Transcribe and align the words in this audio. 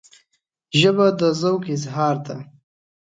ژبه 0.79 1.07
د 1.19 1.21
ذوق 1.41 1.63
اظهار 1.75 2.15
ده 2.25 2.37